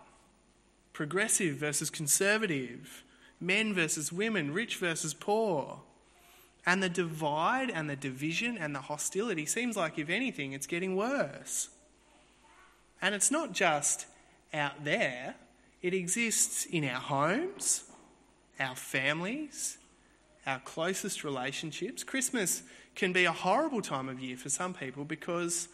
progressive 0.93 1.57
versus 1.57 1.91
conservative, 1.91 3.03
men 3.41 3.75
versus 3.75 4.13
women, 4.13 4.53
rich 4.53 4.77
versus 4.77 5.13
poor. 5.13 5.81
And 6.67 6.83
the 6.83 6.89
divide 6.89 7.71
and 7.71 7.89
the 7.89 7.97
division 7.97 8.59
and 8.59 8.75
the 8.75 8.81
hostility 8.81 9.47
seems 9.47 9.77
like, 9.77 9.99
if 9.99 10.11
anything, 10.11 10.53
it's 10.53 10.67
getting 10.67 10.97
worse. 10.97 11.69
And 13.01 13.15
it's 13.15 13.31
not 13.31 13.53
just 13.53 14.07
out 14.53 14.85
there, 14.85 15.37
it 15.81 15.95
exists 15.95 16.67
in 16.67 16.85
our 16.85 17.01
homes, 17.01 17.85
our 18.59 18.75
families, 18.75 19.79
our 20.45 20.59
closest 20.61 21.23
relationships. 21.23 22.03
Christmas 22.03 22.63
can 22.97 23.13
be 23.13 23.27
a 23.27 23.33
horrible 23.33 23.83
time 23.83 24.09
of 24.09 24.19
year 24.19 24.37
for 24.37 24.49
some 24.49 24.75
people 24.75 25.05
because 25.05 25.69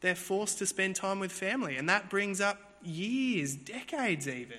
they're 0.00 0.14
forced 0.14 0.58
to 0.58 0.66
spend 0.66 0.96
time 0.96 1.18
with 1.18 1.32
family, 1.32 1.76
and 1.76 1.88
that 1.88 2.08
brings 2.08 2.40
up 2.40 2.58
years, 2.82 3.54
decades 3.54 4.26
even, 4.26 4.58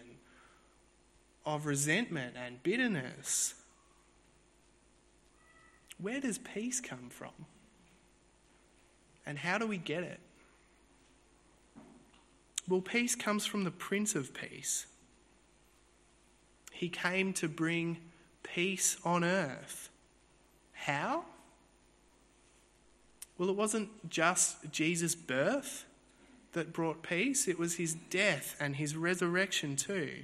of 1.46 1.66
resentment 1.66 2.36
and 2.38 2.62
bitterness. 2.62 3.56
Where 6.02 6.20
does 6.20 6.38
peace 6.38 6.80
come 6.80 7.10
from? 7.10 7.46
And 9.26 9.38
how 9.38 9.58
do 9.58 9.68
we 9.68 9.78
get 9.78 10.04
it? 10.04 10.20
Well, 12.68 12.82
peace 12.82 13.16
comes 13.16 13.46
from 13.46 13.64
the 13.64 13.72
Prince 13.72 14.16
of 14.16 14.34
Peace. 14.34 14.88
He 16.72 16.90
came 16.90 17.34
to 17.34 17.48
bring 17.48 17.98
peace 18.44 18.98
on 19.06 19.24
earth. 19.24 19.90
How? 20.74 21.26
Well, 23.38 23.50
it 23.50 23.56
wasn't 23.56 24.10
just 24.10 24.72
Jesus' 24.72 25.16
birth 25.16 25.86
that 26.54 26.74
brought 26.74 27.02
peace, 27.02 27.48
it 27.48 27.58
was 27.58 27.76
his 27.76 27.94
death 27.94 28.58
and 28.60 28.76
his 28.76 28.96
resurrection 28.96 29.76
too. 29.76 30.24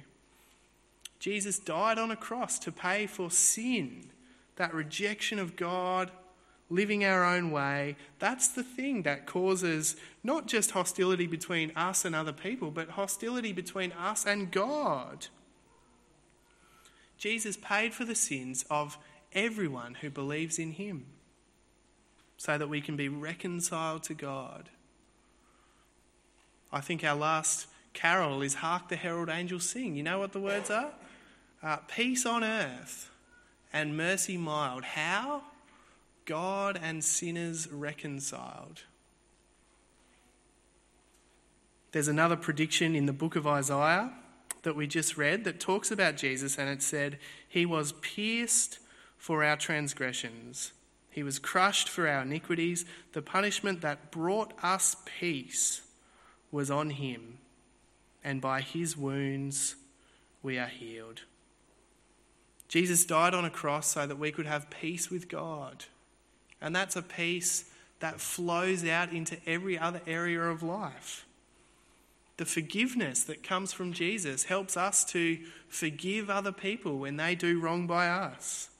Jesus 1.18 1.58
died 1.58 1.98
on 1.98 2.10
a 2.10 2.16
cross 2.16 2.58
to 2.60 2.72
pay 2.72 3.06
for 3.06 3.30
sin, 3.30 4.10
that 4.58 4.74
rejection 4.74 5.38
of 5.38 5.56
God, 5.56 6.10
living 6.70 7.04
our 7.04 7.24
own 7.24 7.50
way. 7.50 7.96
That's 8.18 8.48
the 8.48 8.62
thing 8.62 9.02
that 9.04 9.26
causes 9.26 9.96
not 10.22 10.46
just 10.46 10.72
hostility 10.72 11.26
between 11.26 11.72
us 11.74 12.04
and 12.04 12.14
other 12.14 12.32
people, 12.32 12.70
but 12.70 12.90
hostility 12.90 13.52
between 13.52 13.92
us 13.92 14.26
and 14.26 14.50
God. 14.50 15.28
Jesus 17.16 17.56
paid 17.56 17.94
for 17.94 18.04
the 18.04 18.14
sins 18.14 18.64
of 18.70 18.98
everyone 19.32 19.94
who 19.94 20.10
believes 20.10 20.58
in 20.58 20.72
him 20.72 21.06
so 22.36 22.56
that 22.58 22.68
we 22.68 22.80
can 22.80 22.96
be 22.96 23.08
reconciled 23.08 24.02
to 24.04 24.14
God. 24.14 24.68
I 26.70 26.80
think 26.80 27.02
our 27.02 27.16
last 27.16 27.66
carol 27.94 28.42
is 28.42 28.54
Hark 28.54 28.88
the 28.88 28.96
Herald 28.96 29.28
Angels 29.28 29.68
Sing. 29.68 29.96
You 29.96 30.02
know 30.02 30.18
what 30.18 30.32
the 30.32 30.40
words 30.40 30.70
are? 30.70 30.92
Uh, 31.62 31.78
Peace 31.88 32.24
on 32.26 32.44
earth 32.44 33.10
and 33.72 33.96
mercy 33.96 34.36
mild. 34.36 34.84
How? 34.84 35.42
God 36.24 36.78
and 36.82 37.02
sinners 37.02 37.68
reconciled. 37.70 38.82
There's 41.92 42.08
another 42.08 42.36
prediction 42.36 42.94
in 42.94 43.06
the 43.06 43.12
book 43.12 43.34
of 43.34 43.46
Isaiah 43.46 44.12
that 44.62 44.76
we 44.76 44.86
just 44.86 45.16
read 45.16 45.44
that 45.44 45.60
talks 45.60 45.90
about 45.90 46.16
Jesus, 46.16 46.58
and 46.58 46.68
it 46.68 46.82
said, 46.82 47.18
He 47.48 47.64
was 47.64 47.92
pierced 47.92 48.78
for 49.16 49.42
our 49.42 49.56
transgressions, 49.56 50.72
He 51.10 51.22
was 51.22 51.38
crushed 51.38 51.88
for 51.88 52.06
our 52.06 52.22
iniquities. 52.22 52.84
The 53.12 53.22
punishment 53.22 53.80
that 53.80 54.10
brought 54.10 54.52
us 54.62 54.96
peace 55.18 55.82
was 56.52 56.70
on 56.70 56.90
Him, 56.90 57.38
and 58.22 58.40
by 58.40 58.60
His 58.60 58.96
wounds 58.96 59.76
we 60.42 60.58
are 60.58 60.66
healed. 60.66 61.22
Jesus 62.68 63.04
died 63.04 63.34
on 63.34 63.44
a 63.44 63.50
cross 63.50 63.88
so 63.88 64.06
that 64.06 64.18
we 64.18 64.30
could 64.30 64.46
have 64.46 64.70
peace 64.70 65.10
with 65.10 65.28
God. 65.28 65.86
And 66.60 66.76
that's 66.76 66.96
a 66.96 67.02
peace 67.02 67.70
that 68.00 68.20
flows 68.20 68.86
out 68.86 69.12
into 69.12 69.38
every 69.46 69.78
other 69.78 70.02
area 70.06 70.42
of 70.42 70.62
life 70.62 71.26
the 72.38 72.46
forgiveness 72.46 73.24
that 73.24 73.42
comes 73.42 73.72
from 73.72 73.92
Jesus 73.92 74.44
helps 74.44 74.76
us 74.76 75.04
to 75.06 75.38
forgive 75.68 76.30
other 76.30 76.52
people 76.52 76.98
when 76.98 77.16
they 77.16 77.34
do 77.34 77.60
wrong 77.60 77.86
by 77.86 78.08
us, 78.08 78.70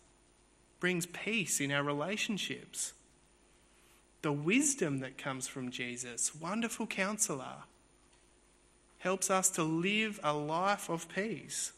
brings 0.80 1.06
peace 1.06 1.60
in 1.60 1.72
our 1.72 1.82
relationships. 1.82 2.92
The 4.22 4.32
wisdom 4.32 5.00
that 5.00 5.18
comes 5.18 5.48
from 5.48 5.72
Jesus, 5.72 6.34
wonderful 6.34 6.86
counselor, 6.86 7.64
helps 8.98 9.28
us 9.28 9.50
to 9.50 9.64
live 9.64 10.20
a 10.22 10.32
life 10.32 10.88
of 10.88 11.08
peace. 11.08 11.72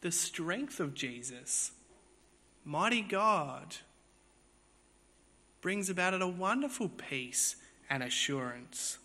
The 0.00 0.12
strength 0.12 0.78
of 0.78 0.94
Jesus, 0.94 1.72
mighty 2.64 3.02
God, 3.02 3.76
brings 5.60 5.88
about 5.90 6.20
a 6.20 6.26
wonderful 6.26 6.88
peace 6.88 7.56
and 7.90 8.02
assurance. 8.02 8.98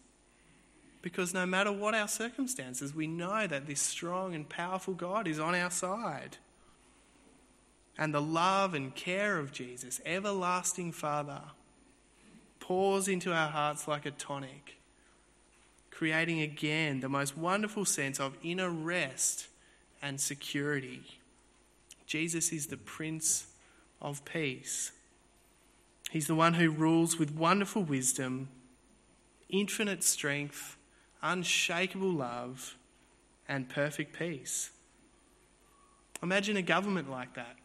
Because 1.01 1.33
no 1.33 1.45
matter 1.45 1.71
what 1.71 1.95
our 1.95 2.07
circumstances, 2.07 2.93
we 2.93 3.07
know 3.07 3.47
that 3.47 3.65
this 3.65 3.81
strong 3.81 4.35
and 4.35 4.47
powerful 4.47 4.93
God 4.93 5.27
is 5.27 5.39
on 5.39 5.55
our 5.55 5.71
side. 5.71 6.37
And 7.97 8.13
the 8.13 8.21
love 8.21 8.73
and 8.73 8.93
care 8.93 9.37
of 9.37 9.51
Jesus, 9.51 9.99
everlasting 10.05 10.91
Father, 10.91 11.41
pours 12.59 13.07
into 13.07 13.33
our 13.33 13.49
hearts 13.49 13.87
like 13.87 14.05
a 14.05 14.11
tonic, 14.11 14.77
creating 15.89 16.41
again 16.41 16.99
the 16.99 17.09
most 17.09 17.35
wonderful 17.35 17.85
sense 17.85 18.19
of 18.19 18.37
inner 18.43 18.69
rest 18.69 19.47
and 20.01 20.19
security. 20.19 21.03
Jesus 22.05 22.51
is 22.51 22.67
the 22.67 22.77
Prince 22.77 23.47
of 24.01 24.25
Peace. 24.25 24.91
He's 26.09 26.27
the 26.27 26.35
one 26.35 26.55
who 26.55 26.69
rules 26.69 27.17
with 27.17 27.33
wonderful 27.33 27.83
wisdom, 27.83 28.49
infinite 29.49 30.03
strength, 30.03 30.75
unshakable 31.21 32.11
love, 32.11 32.75
and 33.47 33.69
perfect 33.69 34.17
peace. 34.17 34.71
Imagine 36.21 36.57
a 36.57 36.61
government 36.61 37.09
like 37.09 37.33
that. 37.35 37.55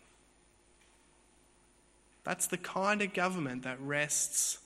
That's 2.25 2.47
the 2.47 2.57
kind 2.57 3.03
of 3.03 3.15
government 3.15 3.63
that 3.63 3.81
rests 3.81 4.59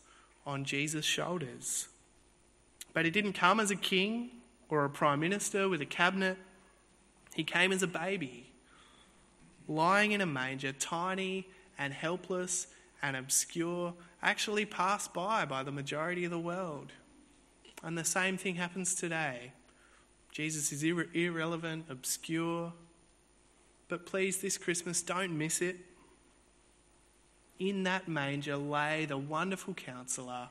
on 0.47 0.65
Jesus' 0.65 1.05
shoulders. 1.05 1.89
But 2.93 3.05
he 3.05 3.11
didn't 3.11 3.35
come 3.35 3.61
as 3.61 3.71
a 3.71 3.77
king 3.77 4.31
or 4.69 4.85
a 4.85 4.91
prime 4.91 5.21
minister 5.21 5.69
with 5.69 5.81
a 5.81 5.87
cabinet, 5.87 6.39
he 7.35 7.45
came 7.45 7.73
as 7.73 7.83
a 7.83 7.87
baby, 7.87 8.53
lying 9.69 10.13
in 10.13 10.21
a 10.21 10.27
manger, 10.27 10.73
tiny 10.73 11.49
and 11.79 11.93
helpless 11.93 12.67
and 13.03 13.17
obscure, 13.17 13.95
actually 14.23 14.67
passed 14.67 15.15
by 15.15 15.45
by 15.45 15.63
the 15.63 15.73
majority 15.73 16.25
of 16.25 16.31
the 16.31 16.39
world. 16.39 16.93
And 17.83 17.97
the 17.97 18.05
same 18.05 18.37
thing 18.37 18.57
happens 18.57 18.95
today. 18.95 19.53
Jesus 20.31 20.71
is 20.73 20.83
irre- 20.83 21.15
irrelevant, 21.15 21.87
obscure. 21.89 22.73
But 23.89 24.07
please, 24.07 24.39
this 24.39 24.59
Christmas, 24.59 25.03
don't 25.03 25.37
miss 25.37 25.61
it. 25.61 25.77
In 27.59 27.83
that 27.85 28.09
manger 28.09 28.57
lay 28.57 29.05
the 29.07 29.19
wonderful 29.19 29.75
counselor, 29.75 30.49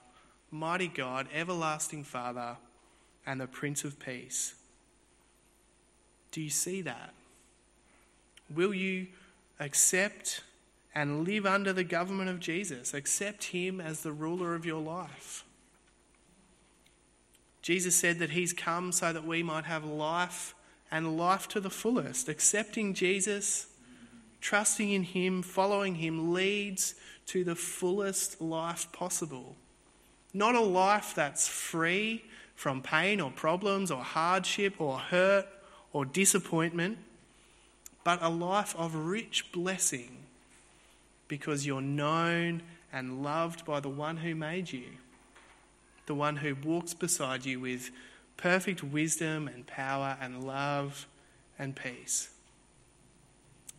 mighty 0.52 0.88
God, 0.88 1.28
everlasting 1.34 2.04
Father, 2.04 2.58
and 3.26 3.40
the 3.40 3.48
Prince 3.48 3.84
of 3.84 4.00
Peace. 4.00 4.56
Do 6.32 6.42
you 6.42 6.50
see 6.50 6.82
that? 6.84 7.14
Will 8.54 8.74
you 8.74 9.08
accept 9.60 10.42
and 10.96 11.28
live 11.28 11.46
under 11.46 11.74
the 11.74 11.84
government 11.84 12.30
of 12.30 12.40
Jesus? 12.40 12.94
Accept 12.94 13.46
him 13.46 13.80
as 13.80 14.02
the 14.02 14.12
ruler 14.12 14.56
of 14.56 14.66
your 14.66 14.82
life. 14.82 15.44
Jesus 17.62 17.96
said 17.96 18.20
that 18.20 18.32
He's 18.32 18.54
come 18.54 18.92
so 18.92 19.14
that 19.14 19.26
we 19.26 19.44
might 19.44 19.66
have 19.66 19.86
life 19.86 20.56
and 20.90 21.18
life 21.18 21.48
to 21.50 21.60
the 21.60 21.70
fullest. 21.70 22.30
Accepting 22.30 22.94
Jesus, 22.94 23.68
trusting 24.42 24.92
in 24.92 25.04
Him, 25.04 25.42
following 25.42 25.96
Him 25.96 26.34
leads 26.34 26.96
to 27.28 27.44
the 27.44 27.56
fullest 27.56 28.42
life 28.42 28.92
possible. 28.92 29.56
Not 30.34 30.56
a 30.56 30.62
life 30.62 31.14
that's 31.16 31.48
free 31.48 32.24
from 32.56 32.82
pain 32.82 33.22
or 33.22 33.32
problems 33.32 33.92
or 33.92 34.04
hardship 34.04 34.80
or 34.80 34.98
hurt 34.98 35.46
or 35.94 36.06
disappointment, 36.06 36.98
but 38.04 38.20
a 38.22 38.30
life 38.30 38.76
of 38.78 38.96
rich 38.96 39.52
blessing 39.52 40.18
because 41.28 41.66
you're 41.66 41.82
known 41.82 42.62
and 42.92 43.24
loved 43.24 43.66
by 43.66 43.80
the 43.80 43.90
one 43.90 44.18
who 44.18 44.34
made 44.34 44.72
you 44.72 44.86
the 46.10 46.16
one 46.16 46.38
who 46.38 46.56
walks 46.56 46.96
beside 46.96 47.46
you 47.46 47.60
with 47.60 47.92
perfect 48.36 48.84
wisdom 48.84 49.48
and 49.48 49.68
power 49.68 50.18
and 50.20 50.44
love 50.44 51.06
and 51.60 51.76
peace. 51.76 52.32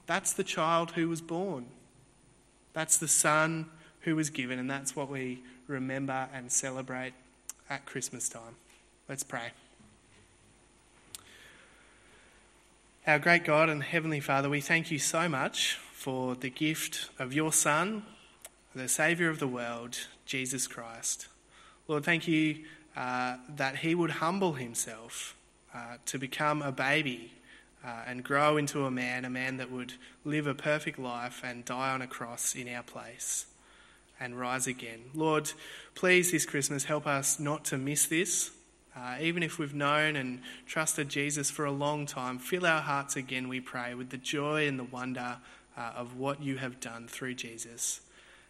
That's 0.07 0.33
the 0.33 0.45
child 0.45 0.93
who 0.93 1.09
was 1.09 1.21
born. 1.21 1.67
That's 2.73 2.99
the 2.99 3.09
son 3.09 3.67
who 4.03 4.15
was 4.15 4.31
given, 4.31 4.61
and 4.61 4.71
that's 4.71 4.95
what 4.95 5.11
we 5.11 5.43
remember 5.67 6.29
and 6.33 6.53
celebrate 6.53 7.15
at 7.69 7.85
Christmas 7.85 8.29
time. 8.29 8.55
Let's 9.09 9.25
pray. 9.25 9.51
Our 13.11 13.19
great 13.19 13.43
God 13.43 13.69
and 13.69 13.83
Heavenly 13.83 14.21
Father, 14.21 14.49
we 14.49 14.61
thank 14.61 14.93
you 14.93 15.01
so 15.01 15.29
much 15.29 15.75
for 15.93 16.37
the 16.37 16.49
gift 16.49 17.11
of 17.19 17.33
your 17.33 17.53
Son, 17.53 18.05
the 18.73 18.89
Saviour 18.89 19.29
of 19.29 19.41
the 19.41 19.49
world, 19.49 19.99
Jesus 20.27 20.69
Christ. 20.69 21.27
Lord, 21.89 22.05
thank 22.05 22.29
you 22.29 22.59
uh, 22.97 23.39
that 23.57 23.79
he 23.79 23.97
would 23.97 24.11
humble 24.11 24.53
himself 24.53 25.35
uh, 25.75 25.97
to 26.07 26.19
become 26.19 26.63
a 26.63 26.71
baby 26.71 27.33
uh, 27.85 28.05
and 28.07 28.23
grow 28.23 28.57
into 28.57 28.85
a 28.87 28.93
man, 28.93 29.25
a 29.25 29.31
man 29.31 29.57
that 29.57 29.73
would 29.73 29.95
live 30.25 30.47
a 30.47 30.55
perfect 30.55 30.97
life 30.97 31.43
and 31.43 31.65
die 31.65 31.91
on 31.91 32.03
a 32.03 32.07
cross 32.07 32.55
in 32.55 32.69
our 32.69 32.85
place 32.85 33.47
and 34.21 34.39
rise 34.39 34.69
again. 34.69 35.01
Lord, 35.15 35.51
please 35.97 36.31
this 36.31 36.47
Christmas 36.47 36.85
help 36.85 37.09
us 37.09 37.41
not 37.41 37.65
to 37.65 37.77
miss 37.77 38.07
this. 38.07 38.53
Uh, 38.97 39.17
even 39.21 39.43
if 39.43 39.59
we've 39.59 39.75
known 39.75 40.17
and 40.17 40.41
trusted 40.67 41.09
Jesus 41.09 41.51
for 41.51 41.65
a 41.65 41.71
long 41.71 42.07
time, 42.07 42.39
fill 42.39 42.67
our 42.67 42.81
hearts 42.81 43.17
again, 43.17 43.49
we 43.49 43.61
pray, 43.61 43.95
with 43.95 44.11
the 44.11 44.17
joy 44.17 44.67
and 44.67 44.79
the 44.79 44.85
wonder 44.85 45.37
uh, 45.77 45.93
of 45.97 46.17
what 46.17 46.43
you 46.43 46.57
have 46.59 46.81
done 46.81 47.07
through 47.07 47.35
Jesus. 47.35 48.01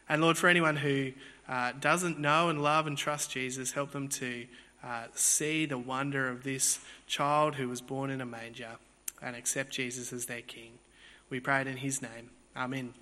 And 0.09 0.22
Lord, 0.22 0.38
for 0.38 0.48
anyone 0.48 0.76
who 0.76 1.12
uh, 1.48 1.72
doesn't 1.79 2.18
know 2.18 2.48
and 2.48 2.62
love 2.62 2.87
and 2.87 2.96
trust 2.96 3.31
Jesus, 3.31 3.72
help 3.72 3.92
them 3.92 4.09
to 4.09 4.46
uh, 4.83 5.05
see 5.14 5.66
the 5.66 5.79
wonder 5.79 6.29
of 6.29 6.42
this 6.42 6.81
child 7.07 7.57
who 7.57 7.68
was 7.68 7.81
born 7.81 8.11
in 8.11 8.20
a 8.20 8.26
manger 8.26 8.76
and 9.22 9.37
accept 9.37 9.70
Jesus 9.70 10.12
as 10.12 10.26
their 10.26 10.40
King. 10.40 10.72
We 11.29 11.38
pray 11.38 11.61
it 11.61 11.66
in 11.66 11.76
his 11.76 12.00
name. 12.00 12.31
Amen. 12.57 12.94